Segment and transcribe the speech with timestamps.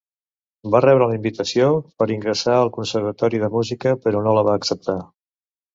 [0.75, 1.67] Va rebre la invitació
[2.01, 5.03] per ingressar al Conservatori de Música, però no la va acceptar.